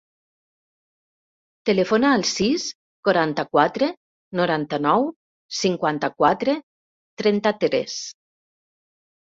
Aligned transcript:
Telefona 1.69 2.13
al 2.21 2.25
sis, 2.31 2.65
quaranta-quatre, 3.09 3.91
noranta-nou, 4.41 5.07
cinquanta-quatre, 5.63 6.61
trenta-tres. 7.23 8.05